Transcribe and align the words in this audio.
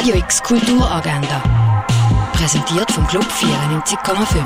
Radio 0.00 0.14
X 0.14 0.42
Kulturagenda. 0.42 1.42
Präsentiert 2.32 2.90
vom 2.90 3.06
Club 3.06 3.22
94,5. 3.24 4.42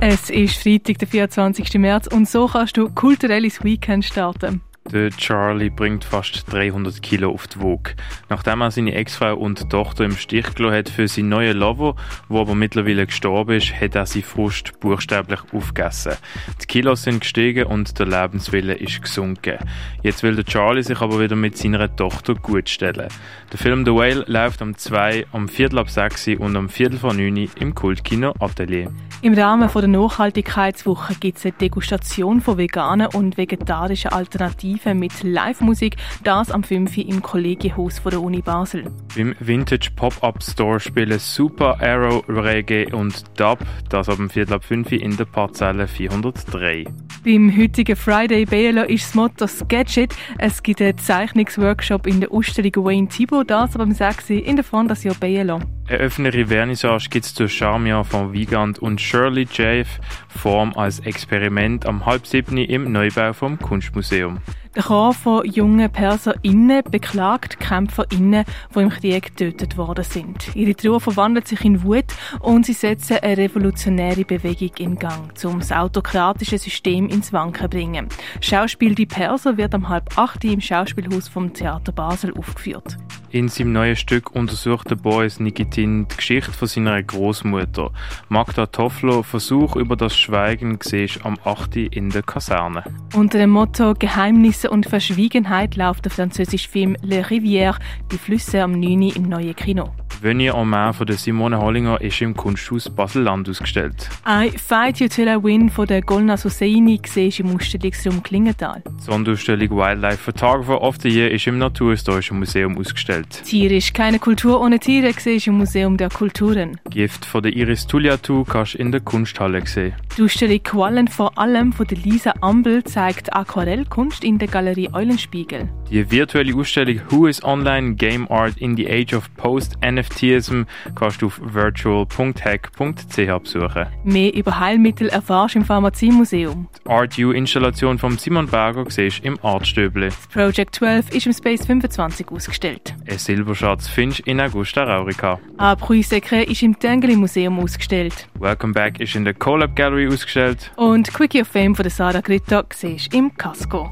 Es 0.00 0.30
ist 0.30 0.62
Freitag, 0.62 1.00
der 1.00 1.08
24. 1.08 1.74
März 1.74 2.06
und 2.06 2.28
so 2.28 2.46
kannst 2.46 2.76
du 2.76 2.88
kulturelles 2.88 3.64
Weekend 3.64 4.04
starten. 4.04 4.62
Der 4.92 5.10
Charlie 5.10 5.70
bringt 5.70 6.04
fast 6.04 6.52
300 6.52 7.02
Kilo 7.02 7.30
auf 7.30 7.46
die 7.46 7.58
Waage. 7.58 7.94
Nachdem 8.28 8.60
er 8.60 8.70
seine 8.70 8.94
Ex-Frau 8.94 9.34
und 9.34 9.70
Tochter 9.70 10.04
im 10.04 10.14
Stich 10.14 10.54
gelassen 10.54 10.76
hat 10.76 10.88
für 10.90 11.08
seinen 11.08 11.30
neuen 11.30 11.56
Lover, 11.56 11.96
wo 12.28 12.42
aber 12.42 12.54
mittlerweile 12.54 13.06
gestorben 13.06 13.56
ist, 13.56 13.72
hat 13.80 13.94
er 13.94 14.04
seine 14.04 14.24
Frust 14.24 14.78
buchstäblich 14.80 15.40
aufgegessen. 15.54 16.12
Die 16.60 16.66
Kilos 16.66 17.04
sind 17.04 17.20
gestiegen 17.20 17.64
und 17.64 17.98
der 17.98 18.06
Lebenswille 18.06 18.74
ist 18.74 19.00
gesunken. 19.00 19.56
Jetzt 20.02 20.22
will 20.22 20.36
der 20.36 20.44
Charlie 20.44 20.82
sich 20.82 21.00
aber 21.00 21.18
wieder 21.18 21.34
mit 21.34 21.56
seiner 21.56 21.96
Tochter 21.96 22.34
gutstellen. 22.34 23.08
Der 23.52 23.58
Film 23.58 23.86
The 23.86 23.92
Whale 23.92 24.24
läuft 24.26 24.60
am 24.60 24.76
2, 24.76 25.28
am 25.32 25.48
Viertel 25.48 25.78
ab 25.78 25.88
6 25.88 26.28
und 26.38 26.54
am 26.56 26.68
Viertel 26.68 26.98
vor 26.98 27.14
9 27.14 27.48
im 27.58 27.74
Kultkino 27.74 28.34
Atelier. 28.38 28.92
Im 29.22 29.32
Rahmen 29.32 29.70
der 29.74 29.88
Nachhaltigkeitswoche 29.88 31.14
gibt 31.14 31.38
es 31.38 31.46
eine 31.46 31.54
Degustation 31.54 32.42
von 32.42 32.58
veganen 32.58 33.08
und 33.14 33.38
vegetarischen 33.38 34.12
Alternativen 34.12 34.73
mit 34.94 35.22
Live-Musik, 35.22 35.96
das 36.22 36.50
am 36.50 36.62
5. 36.62 36.98
im 36.98 37.22
Kollegiehaus 37.22 38.02
der 38.02 38.20
Uni 38.20 38.42
Basel. 38.42 38.84
Beim 39.16 39.34
Vintage 39.40 39.90
Pop-Up 39.96 40.42
Store 40.42 40.80
spielen 40.80 41.18
Super 41.18 41.80
Arrow, 41.80 42.24
Reggae 42.28 42.92
und 42.92 43.24
Dub, 43.36 43.58
das 43.88 44.08
ab 44.08 44.16
dem 44.16 44.30
Viertel 44.30 44.54
ab 44.54 44.64
5 44.64 44.92
in 44.92 45.16
der 45.16 45.24
Parzelle 45.24 45.86
403. 45.86 46.84
Beim 47.24 47.56
heutigen 47.56 47.96
Friday 47.96 48.44
BLO 48.44 48.82
ist 48.82 49.06
das 49.06 49.14
Motto 49.14 49.46
Sketch 49.46 49.96
It. 49.96 50.14
Es 50.38 50.62
gibt 50.62 50.82
einen 50.82 50.98
Zeichnungsworkshop 50.98 52.06
in 52.06 52.20
der 52.20 52.30
Ausstellung 52.30 52.84
Wayne 52.84 53.08
Thibault, 53.08 53.50
das 53.50 53.74
aber 53.74 53.84
am 53.84 53.92
6. 53.92 54.30
in 54.30 54.56
der 54.56 54.64
Fondation 54.64 55.16
BLO. 55.18 55.60
Eine 55.86 55.98
öffentliche 55.98 56.46
Vernissage 56.46 57.08
gibt 57.10 57.24
es 57.24 57.34
zu 57.34 57.48
Charmia 57.48 58.04
von 58.04 58.32
Wiegand 58.32 58.78
und 58.78 59.00
Shirley 59.00 59.46
Jave, 59.50 59.88
Form 60.28 60.72
als 60.76 61.00
Experiment 61.00 61.86
am 61.86 62.04
halb 62.04 62.26
siebten 62.26 62.58
im 62.58 62.90
Neubau 62.92 63.32
vom 63.32 63.58
Kunstmuseum. 63.58 64.38
Der 64.74 64.82
Chor 64.82 65.14
von 65.14 65.44
jungen 65.44 65.88
PerserInnen 65.88 66.82
beklagt 66.90 67.60
KämpferInnen, 67.60 68.44
die 68.74 68.80
im 68.80 68.88
Krieg 68.88 69.36
getötet 69.36 69.76
worden 69.76 70.04
sind. 70.04 70.54
Ihre 70.56 70.74
Trauer 70.74 71.00
verwandelt 71.00 71.46
sich 71.46 71.64
in 71.64 71.84
Wut 71.84 72.06
und 72.40 72.66
sie 72.66 72.72
setzen 72.72 73.18
eine 73.22 73.36
revolutionäre 73.36 74.24
Bewegung 74.24 74.72
in 74.78 74.98
Gang, 74.98 75.32
um 75.44 75.60
das 75.60 75.70
autokratische 75.70 76.58
System 76.58 77.08
ins 77.08 77.32
Wanken 77.32 77.62
zu 77.62 77.68
bringen. 77.68 78.08
Schauspiel 78.40 78.96
Die 78.96 79.06
Perser 79.06 79.56
wird 79.56 79.74
am 79.74 79.88
halb 79.88 80.18
acht 80.18 80.42
im 80.42 80.60
Schauspielhaus 80.60 81.28
vom 81.28 81.52
Theater 81.52 81.92
Basel 81.92 82.36
aufgeführt. 82.36 82.96
In 83.34 83.48
seinem 83.48 83.72
neuen 83.72 83.96
Stück 83.96 84.30
untersucht 84.30 84.90
der 84.90 84.94
Boris 84.94 85.40
Nikitin 85.40 86.06
die 86.06 86.16
Geschichte 86.16 86.52
von 86.52 86.68
seiner 86.68 87.02
Großmutter. 87.02 87.90
Magda 88.28 88.66
Toffler 88.66 89.24
Versuch 89.24 89.74
über 89.74 89.96
das 89.96 90.16
Schweigen 90.16 90.78
siehst 90.80 91.26
am 91.26 91.36
8. 91.42 91.74
in 91.74 92.10
der 92.10 92.22
Kaserne. 92.22 92.84
Unter 93.12 93.38
dem 93.38 93.50
Motto 93.50 93.94
Geheimnisse 93.98 94.70
und 94.70 94.86
Verschwiegenheit 94.86 95.74
läuft 95.74 96.04
der 96.04 96.12
französische 96.12 96.68
Film 96.68 96.96
Le 97.02 97.22
Rivière, 97.22 97.74
die 98.12 98.18
Flüsse 98.18 98.62
am 98.62 98.78
9. 98.78 99.08
im 99.16 99.24
neuen 99.24 99.56
Kino. 99.56 99.90
Venir 100.24 100.54
en 100.54 100.68
main 100.68 100.94
von 100.94 101.06
der 101.06 101.16
Simone 101.16 101.58
Hollinger 101.58 102.00
ist 102.00 102.22
im 102.22 102.34
Kunsthaus 102.34 102.88
Basel-Land 102.88 103.46
ausgestellt. 103.46 104.08
I 104.26 104.50
Fight 104.56 104.98
You 104.98 105.08
Till 105.08 105.28
I 105.28 105.36
Win 105.42 105.68
von 105.68 105.86
der 105.86 106.00
Golnaz 106.00 106.46
Hosseini 106.46 106.98
siehst 107.04 107.40
im 107.40 107.54
Ausstellungsraum 107.54 108.22
Klingenthal. 108.22 108.82
Die 108.86 109.02
Sonderausstellung 109.02 109.76
Wildlife 109.76 110.16
Photographer 110.16 110.80
of 110.80 110.96
the 111.02 111.10
Year 111.10 111.30
ist 111.30 111.46
im 111.46 111.58
Naturhistorischen 111.58 112.38
Museum 112.38 112.78
ausgestellt. 112.78 113.23
Tierisch 113.30 113.92
keine 113.92 114.18
Kultur 114.18 114.60
ohne 114.60 114.78
Tiere 114.78 115.12
siehst 115.12 115.46
im 115.46 115.58
Museum 115.58 115.96
der 115.96 116.08
Kulturen. 116.08 116.80
Gift 116.90 117.24
von 117.24 117.42
der 117.42 117.54
Iris 117.54 117.86
Tulliatu 117.86 118.44
kannst 118.44 118.74
du 118.74 118.78
in 118.78 118.92
der 118.92 119.00
Kunsthalle 119.00 119.66
sehen. 119.66 119.94
Die 120.16 120.22
Ausstellung 120.22 120.62
Quallen 120.62 121.08
vor 121.08 121.36
allem 121.38 121.72
von 121.72 121.86
der 121.86 121.98
Lisa 121.98 122.34
Ambel 122.40 122.84
zeigt 122.84 123.34
Aquarellkunst 123.34 124.22
in 124.22 124.38
der 124.38 124.48
Galerie 124.48 124.90
Eulenspiegel. 124.92 125.68
Die 125.90 126.10
virtuelle 126.10 126.54
Ausstellung 126.54 127.00
Who 127.10 127.26
is 127.26 127.42
Online 127.44 127.94
Game 127.94 128.30
Art 128.30 128.56
in 128.58 128.76
the 128.76 128.88
Age 128.88 129.14
of 129.14 129.32
Post 129.36 129.76
NFTism 129.84 130.62
kannst 130.94 131.22
du 131.22 131.26
auf 131.26 131.40
virtual.hack.ch 131.42 133.42
besuchen. 133.42 133.86
Mehr 134.04 134.34
über 134.34 134.58
Heilmittel 134.58 135.08
erfährst 135.08 135.54
du 135.54 135.60
im 135.60 135.64
Pharmaziemuseum. 135.64 136.68
Die 136.84 136.90
Art 136.90 137.18
U 137.18 137.32
Installation 137.32 137.98
von 137.98 138.18
Simon 138.18 138.46
Berger 138.46 138.84
siehst 138.88 139.20
du 139.20 139.28
im 139.28 139.38
Artstöble. 139.42 140.06
Das 140.06 140.26
Project 140.28 140.74
12 140.76 141.14
ist 141.14 141.26
im 141.26 141.32
Space 141.32 141.66
25 141.66 142.28
ausgestellt. 142.30 142.94
Ein 143.14 143.18
Silberschatz 143.18 143.86
findest 143.86 144.26
du 144.26 144.30
in 144.32 144.40
Augusta 144.40 144.82
Raurica. 144.82 145.38
Ein 145.56 145.76
Prix 145.76 146.08
Secret 146.08 146.50
ist 146.50 146.64
im 146.64 146.76
Tengeli 146.76 147.14
Museum 147.14 147.60
ausgestellt. 147.60 148.26
Welcome 148.40 148.72
Back 148.72 148.98
ist 148.98 149.14
in 149.14 149.24
der 149.24 149.34
Collab 149.34 149.76
Gallery 149.76 150.08
ausgestellt. 150.08 150.72
Und 150.74 151.14
Quickie 151.14 151.42
of 151.42 151.46
Fame 151.46 151.76
von 151.76 151.84
der 151.84 151.92
Sarah 151.92 152.20
Gritta 152.20 152.64
siehst 152.72 153.12
du 153.12 153.18
im 153.18 153.36
Casco. 153.36 153.88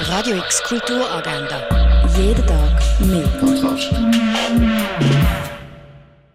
Radio 0.00 0.36
X 0.36 0.62
Kulturagenda. 0.64 1.62
Jeden 2.18 2.46
Tag 2.46 3.00
mehr. 3.06 3.26
Kontrast. 3.40 5.27